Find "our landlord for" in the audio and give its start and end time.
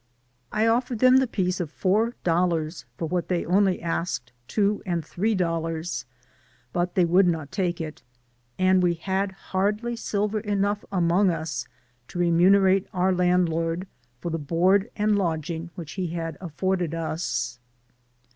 12.93-14.31